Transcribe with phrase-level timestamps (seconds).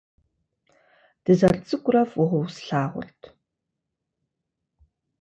[1.23, 3.19] Дызэрыцӏыкӏурэ фӏыуэ услъагъурт.